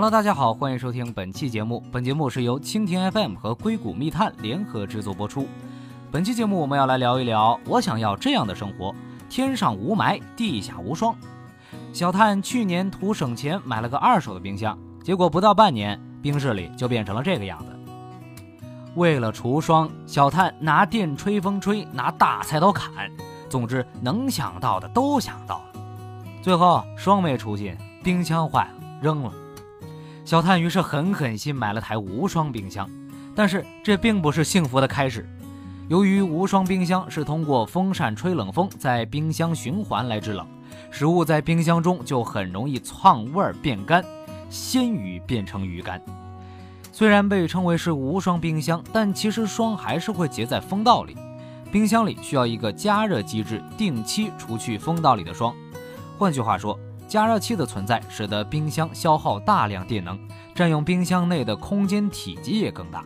[0.00, 1.82] Hello，大家好，欢迎收听本期节目。
[1.90, 5.48] 本节目是由蜻蜓 FM 和硅谷密探联合制作播出。
[6.12, 8.94] 本期节目我们要来聊一聊，我想要这样的生活：
[9.28, 11.16] 天上无霾，地下无霜。
[11.92, 17.76] 小探去年图省钱买了个二手的冰箱，结果不到半年，冰室里就变成了这个样子。
[18.94, 23.10] 为了除霜，小探拿电吹风吹，拿大菜刀砍，
[23.48, 25.80] 总之能想到的都想到了。
[26.40, 29.32] 最后霜没除尽，冰箱坏了，扔了。
[30.28, 32.86] 小探于是狠狠心买了台无霜冰箱，
[33.34, 35.26] 但是这并不是幸福的开始。
[35.88, 40.46] 由于无霜冰箱是通过风扇吹冷风在冰箱循环来制冷，
[40.90, 44.04] 食物在冰箱中就很容易窜味变干，
[44.50, 45.98] 鲜鱼变成鱼干。
[46.92, 51.16] 虽然被称为是无霜冰箱，但其实霜还是会结在风道里。
[51.72, 55.54] 冰箱里需要一个加热机制，定期除去风道里的霜。
[56.18, 56.78] 换句话说。
[57.08, 60.16] 加热器的存在使得冰箱消耗大量电能，
[60.54, 63.04] 占用冰箱内的空间体积也更大。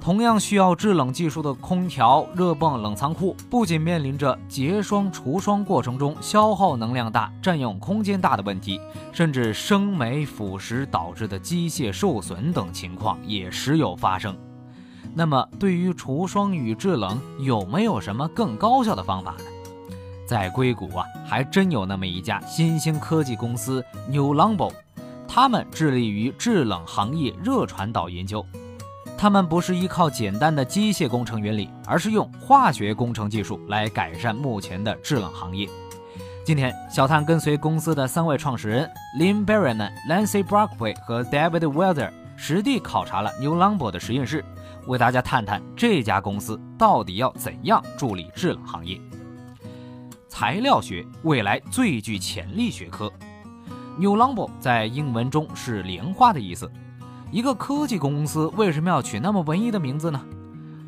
[0.00, 14.36] 同样需要制冷技术的空调、热泵冷藏库，不仅面临着结霜除霜过程中消耗能量大、占用空间大的问题，甚至生霉腐蚀导致的机械受损等情况也时有发生。
[15.12, 19.38] 那么，对于除霜与制冷，有没有什么更高效的方法呢？
[20.26, 24.72] 在硅谷啊，还真有那么一家新兴科技公司 New Lumbo，
[25.28, 28.44] 他们致力于制冷行业热传导研究。
[29.16, 35.68] 他们不是依靠简单的机械工程原理，而是用化学工程技术来改善目前的制冷行业。
[36.44, 44.44] 今天，小探跟随公司的三位创始人 Lynn Berryman、Lancy Brockway 和 David Welder 实地考察了 New Lumbo 的实验室，
[44.86, 49.00] 为大家探探这家公司到底要怎样助力制冷行业。
[50.38, 53.10] 材料学未来最具潜力学科
[53.98, 56.70] ，New Longbow 在英文中是莲花的意思。
[57.32, 60.22] 一个科技公司为什么要取那么文艺的名字呢？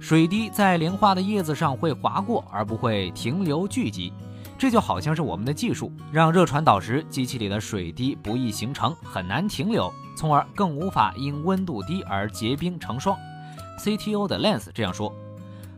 [0.00, 4.14] 水滴在莲花的叶子上会划过，而不会停留聚集。
[4.56, 13.14] 这就好像是我们的技术，让热传导时机器里的水滴不易形成，很难停留，从而更无法因温度低而结冰成霜。
[13.78, 15.14] CTO 的 Lance 这样说。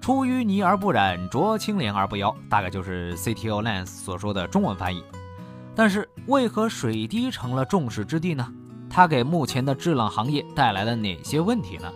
[0.00, 5.04] 出淤泥而不染，濯清涟而不妖，大概就是 CTO Lance 所说的中文翻译。
[5.76, 8.50] 但是，为何水滴成了众矢之的呢？
[8.88, 11.92] 它给目前的制冷行业带来了哪些问题呢？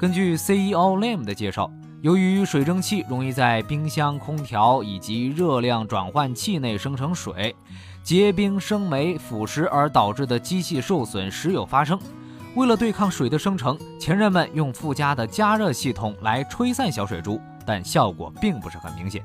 [0.00, 7.54] 根据 CEO Lam 的介绍，由于水蒸气容易在冰箱、空调以及热量转换器内生成水，
[8.02, 11.98] 结冰、生霉、腐蚀而导致的机器受损时有发生。
[12.54, 19.22] 为了对抗水的生成，前人们用附加的加热系统来吹散小水珠，但效果并不是很明显。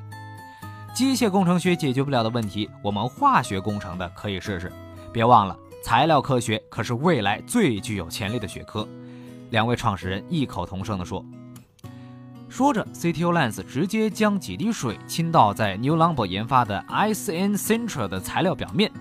[0.93, 4.71] 机械工程学解决不了的问题，我们化学工程的可以试试。
[5.11, 8.87] 别忘了，材料科学可是未来最具有潜力的学科。
[9.49, 11.25] 两位创始人异口同声地说。
[12.49, 18.91] 说着，CTO Lance 直接将几滴水倾倒在 New Longbow 研发的 ICN Central 的材料表面，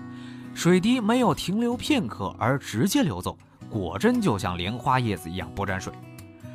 [0.55, 3.37] 水滴没有停留片刻，而直接流走。
[3.73, 5.91] 果真就像莲花叶子一样不沾水，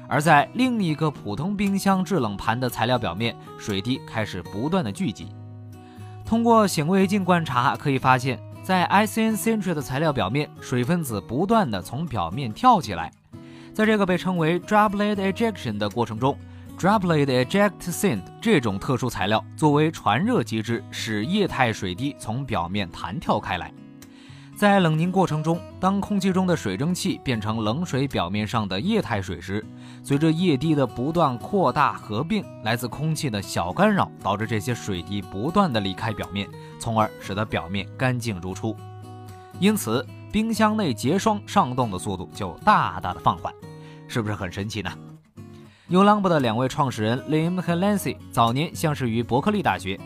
[0.09, 5.27] 而在另一个普通冰箱制冷盘的材料表面，水滴开始不断的聚集。
[6.25, 13.11] 通过显微镜观察，可以发现，在 ICN Central 的材料表面，水分子不断的从表面跳起来。
[13.75, 16.39] 在这个被称为 Droplet Ejection 的过程中
[16.79, 23.73] ，Droplet Eject Sand 这种特殊材料作为传热机制，使液态水滴从表面弹跳开来。
[24.59, 29.65] 在冷凝过程中，当空气中的水蒸气变成冷水表面上的液态水时，
[30.03, 38.75] 随着液滴的不断扩大合并，来自空气的小干扰导致这些水滴不断的离开表面，从而使得表面干净如初。
[39.61, 43.55] 因此，冰箱内结霜上冻的速度就大大的放缓，
[44.09, 44.91] 是不是很神奇呢
[45.89, 50.01] Newlamb 的两位创始人 Lim 和 Lancy 早年相识于伯克利大学，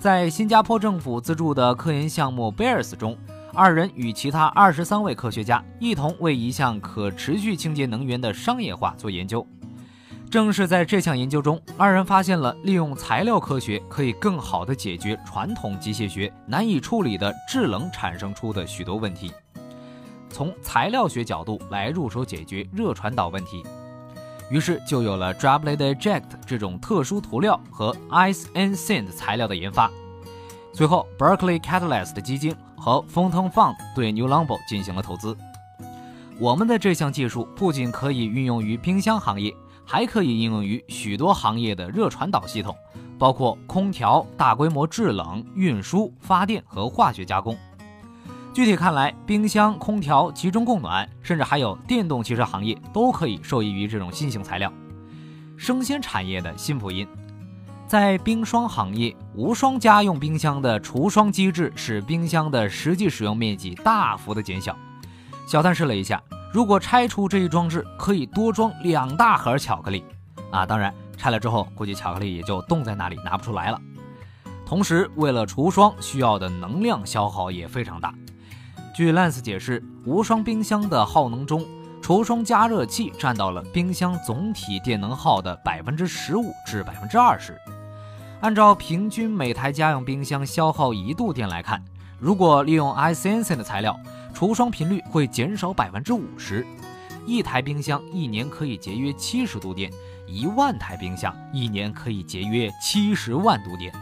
[0.00, 3.14] 在新加坡政府资助的科研项目 Bears 中。
[3.58, 9.44] 二人与其他二十三位科学家一同为一项可持续清洁能源的商业化做研究。
[10.30, 19.32] 正是在这项研究中，二人发现了利用材料科学可以更好地解决传统机械学难以处理的制冷产生出的许多问题。
[20.30, 23.64] 从材料学角度来入手解决热传导问题，
[24.52, 29.90] 于是就有了 Droplet Eject 这种特殊涂料和 Ice and Sand 材料的研发。
[30.72, 35.36] 随后，Berkeley Catalyst 基金和风腾 Fund 对 New Longbow 进行了投资。
[36.38, 39.54] 我们的这项技术不仅可以运用于冰箱行业，
[39.84, 42.76] 还可以应用于许多行业的热传导系统，
[43.18, 47.56] 包括空调、大规模制冷、运输、发电和化学加工。
[48.54, 54.72] 具体看来，冰箱、空调、集中供暖，甚至还有电动汽车行业，都可以受益于这种新型材料。
[55.56, 57.06] 生鲜产业的新福音，
[57.88, 64.76] 在冰霜行业，无霜家用冰箱的除霜机制使冰箱的实际使用面积大幅的减小。
[65.46, 70.04] 小探试了一下，如果拆除这一装置，可以多装两大盒巧克力。
[70.50, 73.80] 啊，当然拆了之后，估计巧克力也就冻在那里拿不出来了。
[74.66, 78.12] 同时，为了除霜，需要的能量消耗也非常大。
[78.94, 81.66] 据 Lance 解释，无霜冰箱的耗能中，
[82.02, 87.58] 除霜加热器占到了冰箱总体电能耗的百分之十五至百分之二十。
[88.40, 91.84] 按照平均每台家用冰箱消耗一度电来看，
[92.20, 93.98] 如果利用 iSense 的材料，
[94.32, 96.64] 除霜频率会减少百分之五十。
[97.26, 99.92] 一台冰箱一年可以节约七十度电，
[100.26, 103.92] 一万台冰箱一年可以节约七十万度电。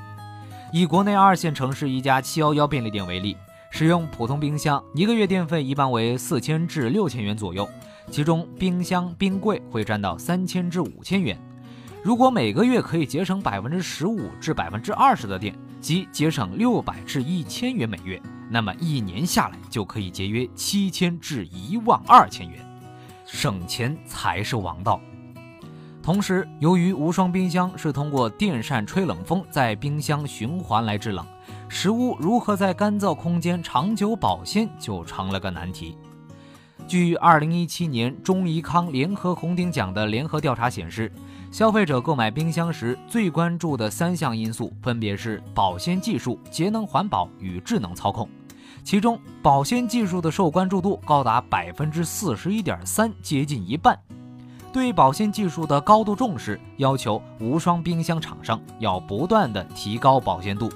[0.71, 3.37] 以国内二线城市一家七幺幺便利店为例。
[3.71, 7.69] 使用普通冰箱，一个月电费一般为四千至六千元左右，
[8.11, 11.39] 其中冰箱、冰柜会占到三千至五千元。
[12.07, 22.65] 如果每个月可以节省百分之十五至百分之二十的电，即节省六百至一千元每月，那么一年下来就可以节约七千至一万二千元，
[23.27, 25.01] 省钱才是王道。
[26.01, 31.27] 同时，由于无霜冰箱是通过电扇吹冷风在冰箱循环来制冷。
[31.69, 35.99] 食物如何在干燥空间长久保鲜就成了个难题。
[36.87, 41.11] 据2017年中怡康联合红顶奖的联合调查显示，
[41.51, 48.29] 消费者购买冰箱时最关注的三项因素分别是保鲜技术、节能环保与智能操控。
[48.85, 53.99] 其中，保鲜技术的受关注度高达百分之四十一点三，接近一半。
[54.73, 60.71] 对保鲜技术的高度重视，要求无霜冰箱厂商要不断的提高保鲜度。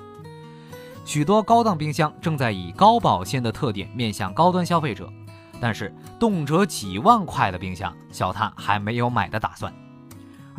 [1.04, 5.12] 许多高档冰箱正在以高保鲜的特点面向高端消费者，
[5.60, 9.72] 但是动辄几万块的冰箱，小探还没有买的打算。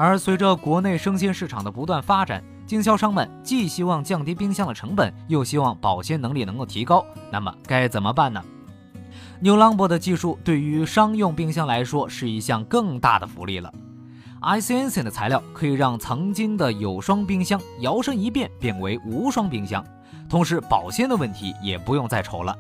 [0.04, 8.44] 而随着国内生鲜市场的不断发展，经销商们既希望降低冰箱的成本，又希望保鲜能力能够提高，那么该怎么办呢
[9.42, 13.72] ？New Longbo 的技术对于商用冰箱来说是一项更大的福利了。
[14.42, 19.86] iSense 的材料可以让曾经的有霜冰箱摇身一变变为无霜冰箱。
[20.28, 22.58] 同时，保鲜的问题也不用再愁了。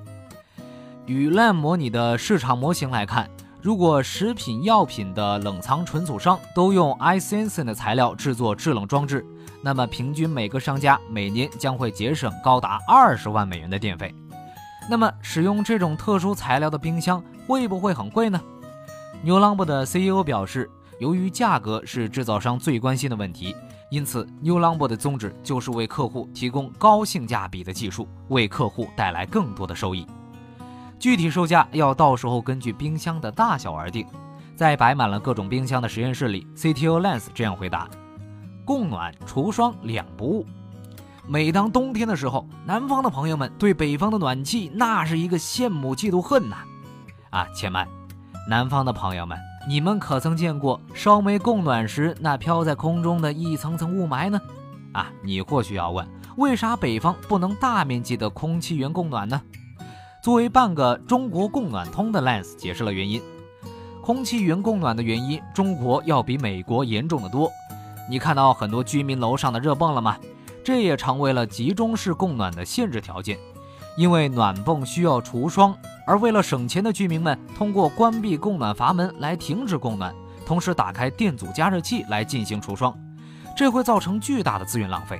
[1.08, 3.28] 与 LAM 模拟的市场模型来看，
[3.64, 9.24] 如果食品药品的冷藏存储商都用 iSense 的材料制作制冷装置，
[9.62, 14.16] 那么平均每个商家每年将会节省高达二十万美元的电费。
[14.90, 18.42] 那么，使用这种特殊材料的冰箱会不会很贵呢
[19.24, 20.68] ？New l o n b 的 CEO 表示，
[21.00, 23.56] 由于价格是制造商最关心的问题。
[23.92, 30.08] 因此，New Longboard 的宗旨就是为客户提供高性价比的技术，为客户带来更多的收益。
[31.02, 34.06] 具体售价要到时候根据冰箱的大小而定。
[34.56, 37.90] 在摆满了各种冰箱的实验室里，CTO Lance 这样回答
[38.64, 40.46] ：“供暖、除霜两不误。
[41.28, 46.58] 每当冬天的时候，南方的朋友们对北方的暖气那是一个羡慕、嫉妒、恨呐！
[47.32, 47.88] 啊，且慢，
[48.48, 49.36] 南方的朋友们。”
[49.68, 54.40] 你们可曾见过烧煤供暖时那飘在空中的一层层雾霾呢？
[54.92, 56.08] 啊，你或许要问，
[56.38, 59.42] 为啥北方不能大面积的空气源供暖呢？
[60.22, 63.20] 作为半个中国供暖通的 Lens 解释了原因：
[64.04, 67.52] 空气源供暖的原因，中国要比美国严重的多。
[68.08, 70.16] 你看到很多居民楼上的热泵了吗？
[70.64, 73.40] 这也成为了集中式供暖的限制条件，
[73.98, 75.76] 因为暖泵需要除霜。
[76.06, 80.14] 而为了省钱的居民们，通过关闭供暖阀门来停止供暖，
[80.46, 82.96] 同时打开电阻加热器来进行除霜，
[83.58, 85.20] 这会造成巨大的资源浪费。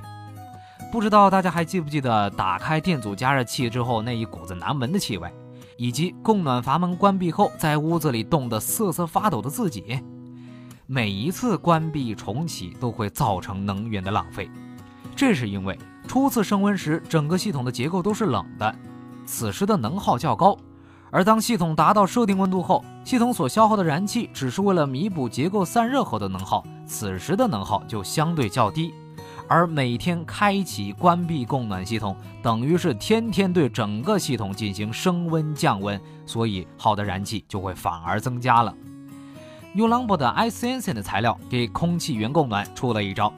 [0.92, 5.32] 不知道大家还记不记得打开电阻加热器之后那一股子难闻的气味，
[5.78, 9.98] 以及供暖阀门关闭后在屋子里冻得瑟瑟发抖的自己？
[10.86, 14.50] 每一次关闭重启都会造成能源的浪费，
[15.16, 18.74] 这是因为初次升温时整个系统的结构都是冷的，
[19.24, 20.54] 此时的能耗较高。
[21.10, 28.92] 而当系统达到设定温度后，系统所消耗的燃气只是为了弥补结构散热后的能耗，此时的能耗就相对较低。
[29.48, 38.74] 而每天开启、关闭供暖系统，等于是天天对整个系统进行升温降温，所以耗的燃气就会反而增加了。
[39.74, 43.32] u l o n b 的 iSense 的材料给空气源供暖出了一招：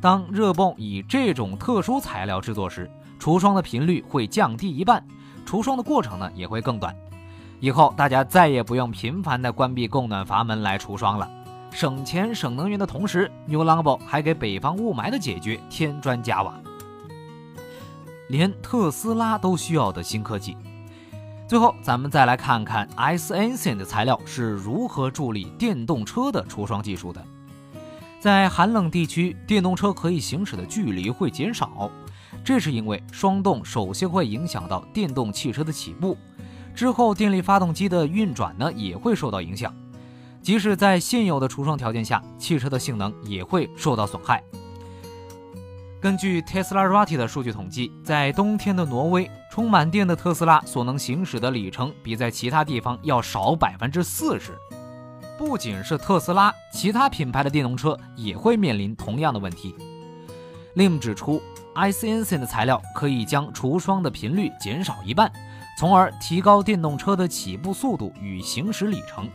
[0.00, 5.02] 当热泵以这种特殊材料制作时，除霜的频率会降低一半。
[5.44, 6.94] 除霜的过程呢也会更短，
[7.60, 11.30] 以后大家再也不用频繁的关闭供暖阀门来除霜了，
[11.76, 16.58] 省钱省能源的同时，New Longbow 还给北方雾霾的解决添砖加瓦。
[18.30, 20.56] 连特斯拉都需要的新科技，
[21.46, 27.22] 最后，咱们再来看看 S N C 的材料是如何助力电动车的除霜技术的。
[28.18, 31.90] 在寒冷地区，电动车可以行驶的距离会减少，
[32.42, 36.16] 这是因为霜冻首先会影响到电动汽车的起步，
[36.74, 39.70] 之后电力发动机的运转呢也会受到影响。
[40.46, 44.40] 即使在现有的除霜条件下，汽车的性能也会受到损害。
[46.00, 54.56] 根据 Teslarati 的数据统计，在冬天的挪威，充满电的特斯拉所能行驶的里程比在其他地方要少百分之四十。
[55.36, 59.74] 不仅是特斯拉，其他品牌的电动车也会面临同样的问题。
[60.76, 61.42] Lim 指出
[61.74, 65.28] ，ICNC 的材料可以将除霜的频率减少一半，
[65.76, 69.28] 从而提高电动车的起步速度与行驶里程。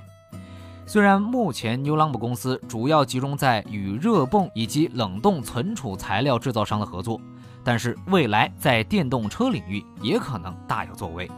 [0.85, 7.21] 虽然目前 New Long 公司主要集中在与热泵以及冷冻存储材料制造商的合作，
[7.63, 11.31] 但是未来在电动车领域也可能大有作为。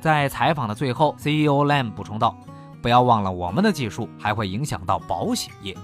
[0.00, 2.34] 在采访的最后，CEO Lam 补充道
[2.80, 5.76] ：“不要忘了，我们的技术还会影响到保险业。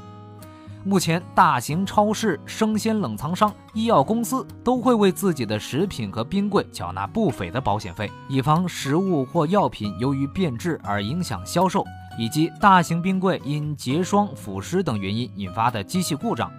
[0.85, 11.85] 目前，大型超市、生鲜冷藏商、医药公司都会为自己的食品和冰柜缴纳不菲的保险费，以防食物或药品由于变质而影响销售。”
[12.19, 16.51] 以及大型冰柜因结霜、腐蚀等原因引发的机器故障，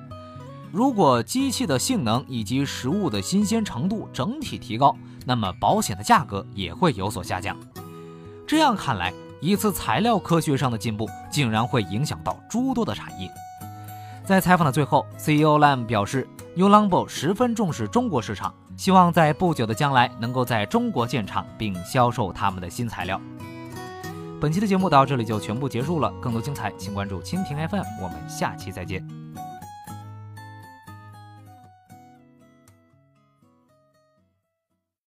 [0.72, 4.96] 如果机器的性能以及食物的新鲜程度整体提高，
[5.26, 7.56] 那么保险的价格也会有所下降。
[8.48, 13.30] 这样看来，一次材料科学上的进步，竟然会影响到诸多的产业。
[14.26, 23.20] 在采访的最后，CEO Lam 表示，New l o n b o 十分重视中国市场，希望在不久的将来能够在中国建厂并销售他们的新材料。
[24.44, 29.23] 本期的节目到这里就全部结束了，更多精彩请关注蜻蜓 FM，我们下期再见。